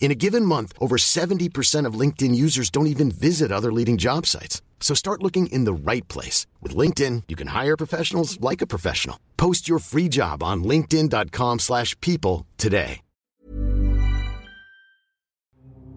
[0.00, 4.26] In a given month, over 70% of LinkedIn users don't even visit other leading job
[4.26, 4.60] sites.
[4.80, 6.46] So start looking in the right place.
[6.60, 9.16] With LinkedIn, you can hire professionals like a professional.
[9.38, 13.00] Post your free job on linkedin.com slash people today.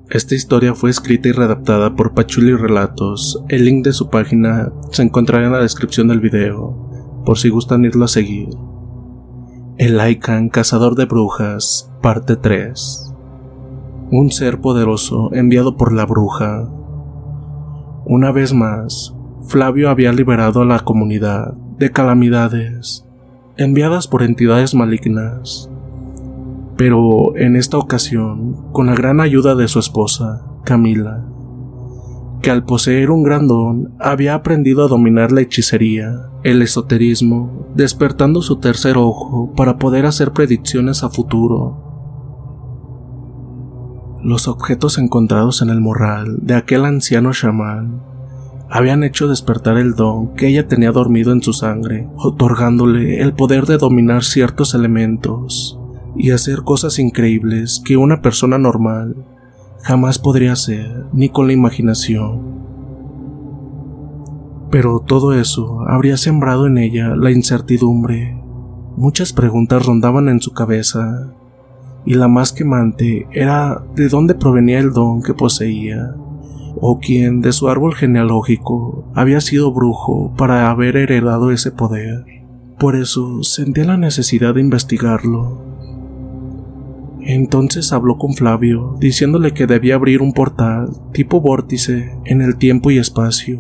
[0.10, 3.44] Esta historia fue escrita y redactada por Pachuli Relatos.
[3.50, 7.84] El link de su página se encontrará en la descripción del video, por si gustan
[7.84, 8.48] irlo a seguir.
[9.78, 13.07] El Lycan Cazador de Brujas, parte 3
[14.12, 16.70] un ser poderoso enviado por la bruja.
[18.06, 19.14] Una vez más,
[19.48, 23.08] Flavio había liberado a la comunidad de calamidades
[23.58, 25.70] enviadas por entidades malignas.
[26.78, 31.26] Pero en esta ocasión, con la gran ayuda de su esposa, Camila,
[32.42, 38.44] que al poseer un gran don había aprendido a dominar la hechicería, el esoterismo, despertando
[38.44, 41.87] su tercer ojo para poder hacer predicciones a futuro
[44.24, 48.02] los objetos encontrados en el morral de aquel anciano chamán
[48.70, 53.66] habían hecho despertar el don que ella tenía dormido en su sangre, otorgándole el poder
[53.66, 55.80] de dominar ciertos elementos
[56.16, 59.16] y hacer cosas increíbles que una persona normal
[59.84, 62.58] jamás podría hacer ni con la imaginación.
[64.70, 68.42] Pero todo eso habría sembrado en ella la incertidumbre.
[68.98, 71.34] Muchas preguntas rondaban en su cabeza
[72.08, 76.16] y la más quemante era de dónde provenía el don que poseía,
[76.80, 82.24] o quien de su árbol genealógico había sido brujo para haber heredado ese poder.
[82.80, 85.62] Por eso sentía la necesidad de investigarlo.
[87.24, 92.90] Entonces habló con Flavio, diciéndole que debía abrir un portal tipo vórtice en el tiempo
[92.90, 93.60] y espacio.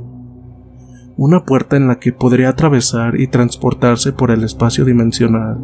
[1.17, 5.59] Una puerta en la que podría atravesar y transportarse por el espacio dimensional.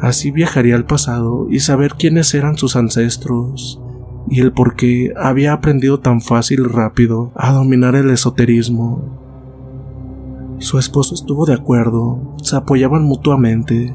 [0.00, 3.80] Así viajaría al pasado y saber quiénes eran sus ancestros
[4.28, 10.56] y el por qué había aprendido tan fácil y rápido a dominar el esoterismo.
[10.58, 13.94] Su esposo estuvo de acuerdo, se apoyaban mutuamente.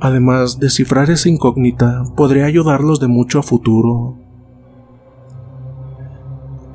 [0.00, 4.16] Además, descifrar esa incógnita podría ayudarlos de mucho a futuro.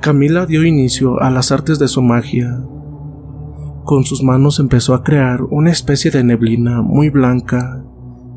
[0.00, 2.60] Camila dio inicio a las artes de su magia.
[3.84, 7.82] Con sus manos empezó a crear una especie de neblina muy blanca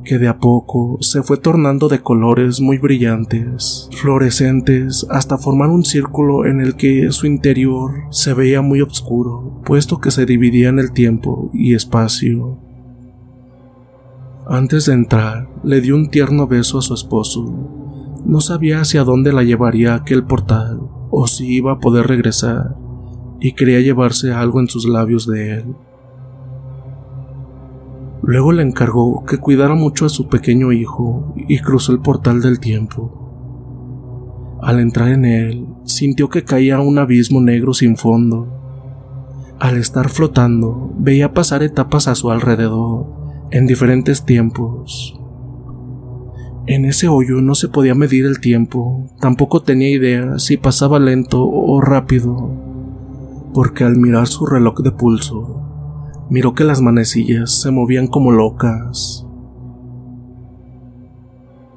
[0.07, 5.83] que de a poco se fue tornando de colores muy brillantes, fluorescentes, hasta formar un
[5.83, 10.79] círculo en el que su interior se veía muy oscuro, puesto que se dividía en
[10.79, 12.57] el tiempo y espacio.
[14.47, 17.43] Antes de entrar, le dio un tierno beso a su esposo.
[18.25, 20.79] No sabía hacia dónde la llevaría aquel portal,
[21.11, 22.77] o si iba a poder regresar,
[23.41, 25.75] y quería llevarse algo en sus labios de él.
[28.23, 32.59] Luego le encargó que cuidara mucho a su pequeño hijo y cruzó el portal del
[32.59, 34.57] tiempo.
[34.61, 38.53] Al entrar en él, sintió que caía un abismo negro sin fondo.
[39.59, 43.07] Al estar flotando, veía pasar etapas a su alrededor,
[43.51, 45.19] en diferentes tiempos.
[46.65, 51.47] En ese hoyo no se podía medir el tiempo, tampoco tenía idea si pasaba lento
[51.47, 52.51] o rápido,
[53.53, 55.56] porque al mirar su reloj de pulso,
[56.29, 59.25] miró que las manecillas se movían como locas.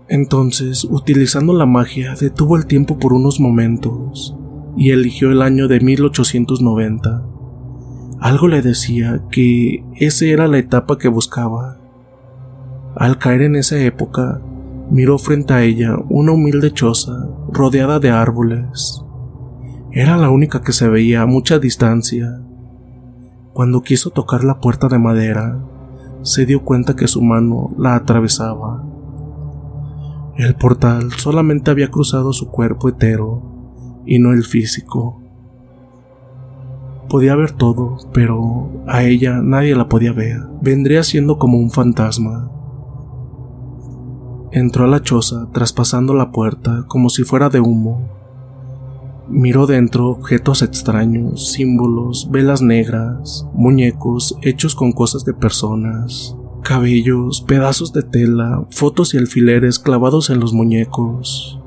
[0.09, 4.37] Entonces, utilizando la magia, detuvo el tiempo por unos momentos
[4.77, 7.27] y eligió el año de 1890.
[8.19, 11.79] Algo le decía que esa era la etapa que buscaba.
[12.97, 14.43] Al caer en esa época,
[14.91, 19.05] miró frente a ella una humilde choza rodeada de árboles.
[19.93, 22.41] Era la única que se veía a mucha distancia
[23.61, 25.63] cuando quiso tocar la puerta de madera,
[26.23, 28.83] se dio cuenta que su mano la atravesaba.
[30.39, 35.21] El portal solamente había cruzado su cuerpo entero y no el físico.
[37.11, 40.41] Podía ver todo, pero a ella nadie la podía ver.
[40.63, 42.51] Vendría siendo como un fantasma.
[44.53, 48.20] Entró a la choza traspasando la puerta como si fuera de humo
[49.33, 57.93] Miró dentro objetos extraños, símbolos, velas negras, muñecos hechos con cosas de personas, cabellos, pedazos
[57.93, 61.61] de tela, fotos y alfileres clavados en los muñecos.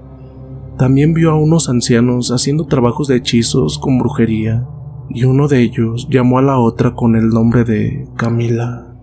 [0.77, 4.67] También vio a unos ancianos haciendo trabajos de hechizos con brujería,
[5.09, 8.93] y uno de ellos llamó a la otra con el nombre de Camila.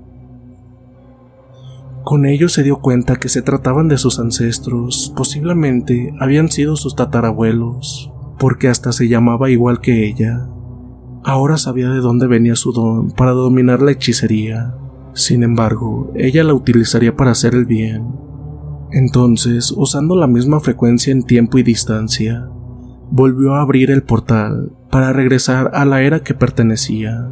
[2.05, 6.95] Con ello se dio cuenta que se trataban de sus ancestros, posiblemente habían sido sus
[6.95, 8.10] tatarabuelos
[8.41, 10.49] porque hasta se llamaba igual que ella.
[11.23, 14.75] Ahora sabía de dónde venía su don para dominar la hechicería.
[15.13, 18.15] Sin embargo, ella la utilizaría para hacer el bien.
[18.93, 22.49] Entonces, usando la misma frecuencia en tiempo y distancia,
[23.11, 27.31] volvió a abrir el portal para regresar a la era que pertenecía.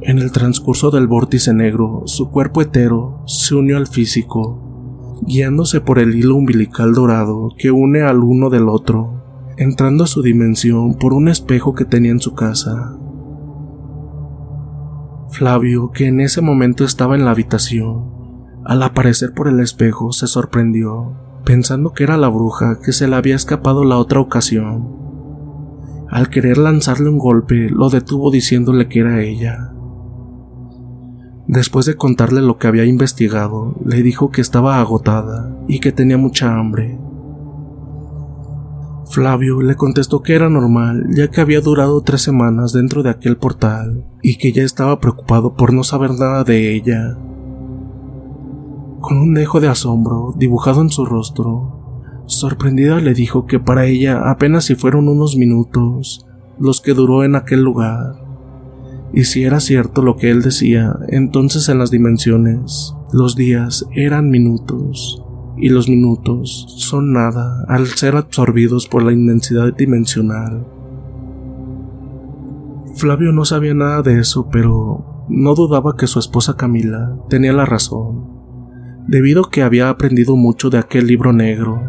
[0.00, 5.98] En el transcurso del vórtice negro, su cuerpo hetero se unió al físico, guiándose por
[5.98, 9.21] el hilo umbilical dorado que une al uno del otro
[9.56, 12.96] entrando a su dimensión por un espejo que tenía en su casa.
[15.30, 18.12] Flavio, que en ese momento estaba en la habitación,
[18.64, 23.16] al aparecer por el espejo se sorprendió, pensando que era la bruja que se le
[23.16, 25.00] había escapado la otra ocasión.
[26.08, 29.72] Al querer lanzarle un golpe, lo detuvo diciéndole que era ella.
[31.46, 36.18] Después de contarle lo que había investigado, le dijo que estaba agotada y que tenía
[36.18, 36.98] mucha hambre,
[39.10, 43.36] Flavio le contestó que era normal, ya que había durado tres semanas dentro de aquel
[43.36, 47.18] portal y que ya estaba preocupado por no saber nada de ella.
[49.00, 54.30] Con un dejo de asombro dibujado en su rostro, sorprendida le dijo que para ella
[54.30, 56.26] apenas si fueron unos minutos
[56.58, 58.22] los que duró en aquel lugar.
[59.12, 64.30] Y si era cierto lo que él decía, entonces en las dimensiones, los días eran
[64.30, 65.22] minutos
[65.56, 70.66] y los minutos son nada al ser absorbidos por la inmensidad dimensional.
[72.94, 77.64] Flavio no sabía nada de eso, pero no dudaba que su esposa Camila tenía la
[77.64, 78.28] razón,
[79.08, 81.80] debido a que había aprendido mucho de aquel libro negro,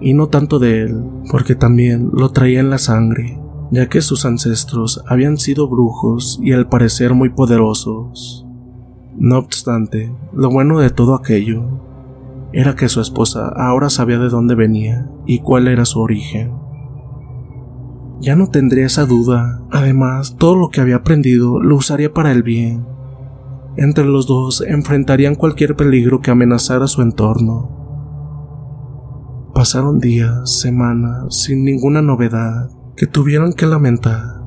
[0.00, 3.40] y no tanto de él, porque también lo traía en la sangre,
[3.70, 8.46] ya que sus ancestros habían sido brujos y al parecer muy poderosos.
[9.16, 11.87] No obstante, lo bueno de todo aquello
[12.52, 16.52] era que su esposa ahora sabía de dónde venía y cuál era su origen.
[18.20, 22.42] Ya no tendría esa duda, además todo lo que había aprendido lo usaría para el
[22.42, 22.86] bien.
[23.76, 27.76] Entre los dos enfrentarían cualquier peligro que amenazara su entorno.
[29.54, 34.42] Pasaron días, semanas, sin ninguna novedad que tuvieron que lamentar.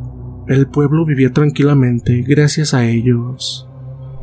[0.47, 3.69] El pueblo vivía tranquilamente gracias a ellos.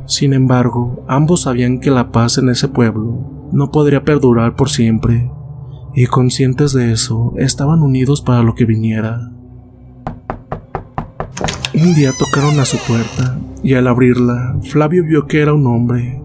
[0.05, 5.31] Sin embargo, ambos sabían que la paz en ese pueblo no podría perdurar por siempre,
[5.95, 9.33] y conscientes de eso, estaban unidos para lo que viniera.
[11.75, 16.23] Un día tocaron a su puerta, y al abrirla, Flavio vio que era un hombre.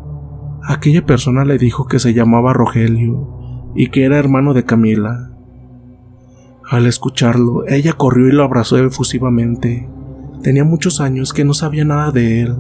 [0.64, 5.32] Aquella persona le dijo que se llamaba Rogelio y que era hermano de Camila.
[6.70, 9.90] Al escucharlo, ella corrió y lo abrazó efusivamente.
[10.42, 12.56] Tenía muchos años que no sabía nada de él,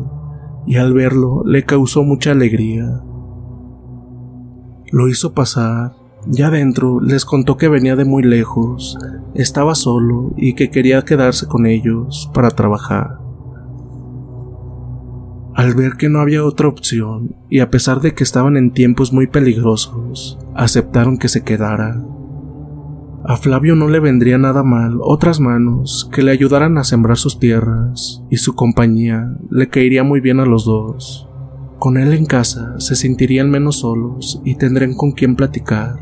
[0.65, 3.01] y al verlo le causó mucha alegría.
[4.93, 5.93] Lo hizo pasar.
[6.27, 8.95] Ya dentro les contó que venía de muy lejos,
[9.33, 13.17] estaba solo y que quería quedarse con ellos para trabajar.
[15.55, 19.11] Al ver que no había otra opción, y a pesar de que estaban en tiempos
[19.11, 21.99] muy peligrosos, aceptaron que se quedara.
[23.25, 27.39] A Flavio no le vendría nada mal otras manos que le ayudaran a sembrar sus
[27.39, 31.27] tierras, y su compañía le caería muy bien a los dos.
[31.83, 35.99] Con él en casa se sentirían menos solos y tendrían con quién platicar.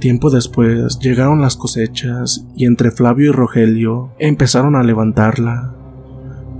[0.00, 5.76] Tiempo después llegaron las cosechas y entre Flavio y Rogelio empezaron a levantarla.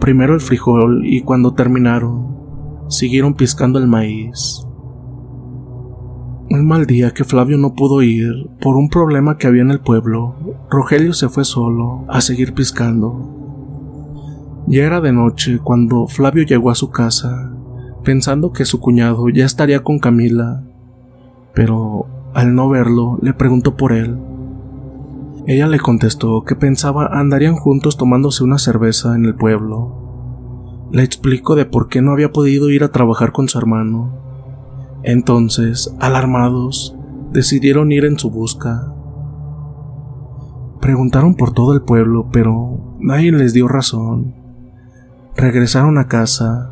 [0.01, 2.37] Primero el frijol y cuando terminaron,
[2.91, 4.61] siguieron piscando el maíz.
[6.51, 9.81] Un mal día que Flavio no pudo ir por un problema que había en el
[9.81, 10.37] pueblo,
[10.71, 13.44] Rogelio se fue solo a seguir piscando.
[14.67, 17.53] Ya era de noche cuando Flavio llegó a su casa,
[18.03, 20.65] pensando que su cuñado ya estaría con Camila,
[21.55, 24.19] pero al no verlo le preguntó por él.
[25.47, 30.89] Ella le contestó que pensaba andarían juntos tomándose una cerveza en el pueblo.
[30.91, 34.15] Le explicó de por qué no había podido ir a trabajar con su hermano.
[35.03, 36.97] Entonces, alarmados,
[37.33, 38.95] decidieron ir en su busca.
[40.81, 44.44] Preguntaron por todo el pueblo, pero nadie les dio razón.
[45.37, 46.71] Regresaron a casa.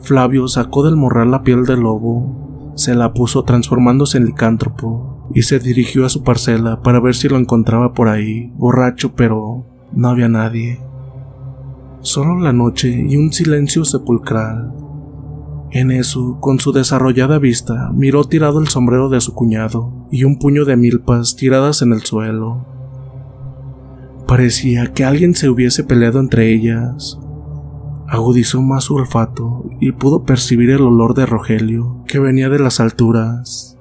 [0.00, 5.42] Flavio sacó del morral la piel del lobo, se la puso transformándose en licántropo y
[5.42, 10.08] se dirigió a su parcela para ver si lo encontraba por ahí, borracho, pero no
[10.08, 10.80] había nadie.
[12.00, 14.74] Solo la noche y un silencio sepulcral.
[15.70, 20.38] En eso, con su desarrollada vista, miró tirado el sombrero de su cuñado y un
[20.38, 22.66] puño de milpas tiradas en el suelo.
[24.28, 27.18] Parecía que alguien se hubiese peleado entre ellas,
[28.14, 32.80] agudizó más su olfato y pudo percibir el olor de Rogelio que venía de las
[32.80, 33.76] alturas.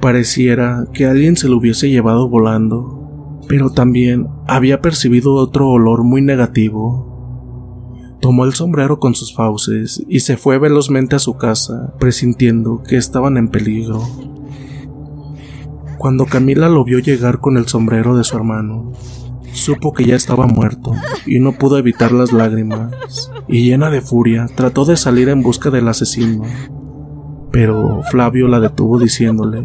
[0.00, 6.22] Pareciera que alguien se lo hubiese llevado volando, pero también había percibido otro olor muy
[6.22, 7.08] negativo.
[8.20, 12.96] Tomó el sombrero con sus fauces y se fue velozmente a su casa, presintiendo que
[12.96, 14.00] estaban en peligro.
[15.98, 18.92] Cuando Camila lo vio llegar con el sombrero de su hermano,
[19.52, 20.92] Supo que ya estaba muerto
[21.26, 25.70] y no pudo evitar las lágrimas, y llena de furia trató de salir en busca
[25.70, 26.42] del asesino.
[27.50, 29.62] Pero Flavio la detuvo diciéndole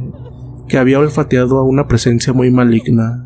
[0.67, 3.25] que había olfateado a una presencia muy maligna.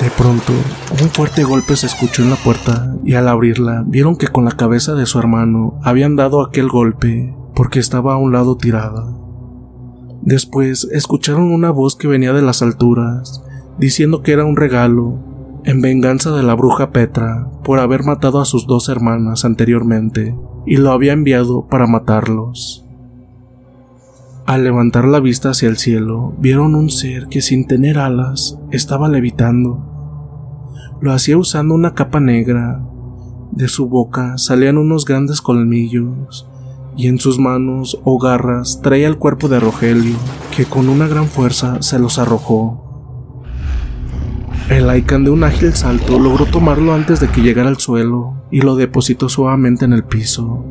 [0.00, 0.52] De pronto,
[1.00, 4.52] un fuerte golpe se escuchó en la puerta y al abrirla vieron que con la
[4.52, 9.06] cabeza de su hermano habían dado aquel golpe porque estaba a un lado tirada.
[10.22, 13.42] Después escucharon una voz que venía de las alturas
[13.78, 15.18] diciendo que era un regalo
[15.64, 20.76] en venganza de la bruja Petra por haber matado a sus dos hermanas anteriormente y
[20.76, 22.84] lo había enviado para matarlos.
[24.46, 29.08] Al levantar la vista hacia el cielo, vieron un ser que sin tener alas estaba
[29.08, 29.82] levitando.
[31.00, 32.80] Lo hacía usando una capa negra.
[33.50, 36.48] De su boca salían unos grandes colmillos
[36.96, 40.16] y en sus manos o garras traía el cuerpo de Rogelio,
[40.56, 42.85] que con una gran fuerza se los arrojó.
[44.68, 48.62] El Aikan de un ágil salto logró tomarlo antes de que llegara al suelo y
[48.62, 50.64] lo depositó suavemente en el piso.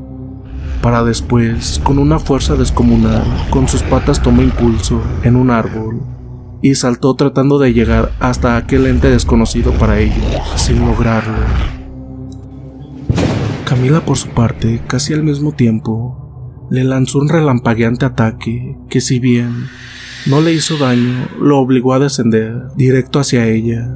[0.81, 6.01] Para después, con una fuerza descomunal, con sus patas tomó impulso en un árbol
[6.61, 10.25] y saltó tratando de llegar hasta aquel ente desconocido para ellos,
[10.57, 11.33] sin lograrlo.
[13.63, 19.19] Camila, por su parte, casi al mismo tiempo, le lanzó un relampagueante ataque que si
[19.19, 19.67] bien
[20.25, 23.87] no le hizo daño, lo obligó a descender directo hacia ella,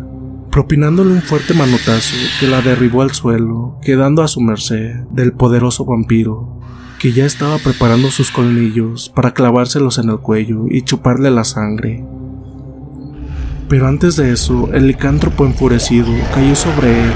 [0.51, 5.85] propinándole un fuerte manotazo que la derribó al suelo, quedando a su merced del poderoso
[5.85, 6.59] vampiro,
[6.99, 12.05] que ya estaba preparando sus colmillos para clavárselos en el cuello y chuparle la sangre.
[13.67, 17.13] Pero antes de eso, el licántropo enfurecido cayó sobre él,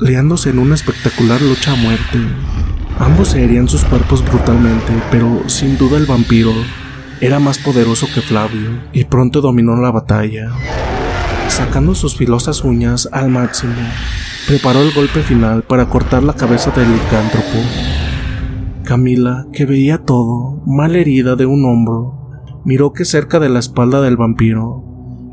[0.00, 2.18] liándose en una espectacular lucha a muerte.
[2.98, 6.52] Ambos se herían sus cuerpos brutalmente, pero sin duda el vampiro
[7.20, 10.50] era más poderoso que Flavio y pronto dominó la batalla.
[11.48, 13.74] Sacando sus filosas uñas al máximo,
[14.46, 17.58] preparó el golpe final para cortar la cabeza del licántropo.
[18.84, 22.30] Camila, que veía todo, mal herida de un hombro,
[22.64, 24.84] miró que cerca de la espalda del vampiro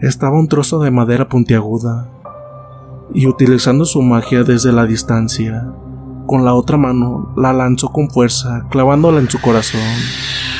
[0.01, 2.11] estaba un trozo de madera puntiaguda,
[3.13, 5.71] y utilizando su magia desde la distancia,
[6.27, 9.79] con la otra mano la lanzó con fuerza, clavándola en su corazón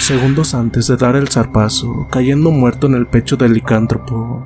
[0.07, 4.41] segundos antes de dar el zarpazo, cayendo muerto en el pecho del licántropo,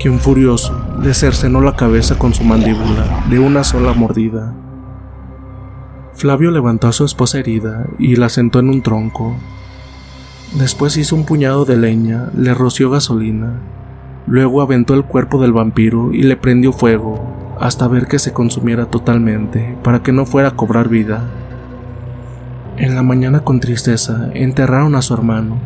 [0.00, 4.52] quien furioso le cercenó la cabeza con su mandíbula de una sola mordida.
[6.14, 9.36] Flavio levantó a su esposa herida y la sentó en un tronco.
[10.58, 13.60] Después hizo un puñado de leña, le roció gasolina,
[14.26, 18.86] luego aventó el cuerpo del vampiro y le prendió fuego hasta ver que se consumiera
[18.86, 21.45] totalmente para que no fuera a cobrar vida.
[22.78, 25.58] En la mañana con tristeza enterraron a su hermano,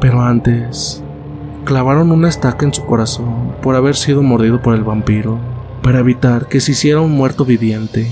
[0.00, 1.02] pero antes
[1.64, 5.40] clavaron una estaca en su corazón por haber sido mordido por el vampiro,
[5.82, 8.08] para evitar que se hiciera un muerto viviente.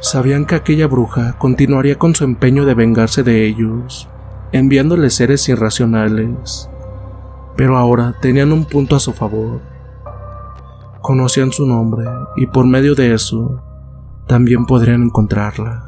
[0.00, 4.08] Sabían que aquella bruja continuaría con su empeño de vengarse de ellos,
[4.50, 6.68] enviándoles seres irracionales,
[7.56, 9.60] pero ahora tenían un punto a su favor.
[11.00, 12.06] Conocían su nombre
[12.36, 13.62] y por medio de eso
[14.26, 15.87] también podrían encontrarla.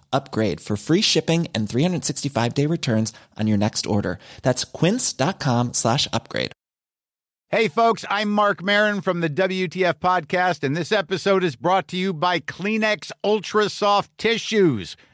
[0.13, 4.19] upgrade for free shipping and 365 day returns on your next order.
[4.41, 6.51] That's quince.com slash upgrade.
[7.49, 11.97] Hey folks, I'm Mark Marin from the WTF podcast, and this episode is brought to
[11.97, 14.95] you by Kleenex Ultra Soft Tissues